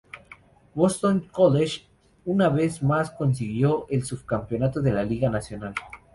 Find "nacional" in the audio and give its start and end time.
5.29-5.75